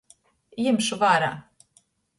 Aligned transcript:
Jimšu 0.63 0.99
vārā. 1.05 1.31